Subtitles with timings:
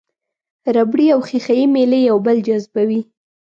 [0.75, 3.01] ربړي او ښيښه یي میلې یو بل جذبوي.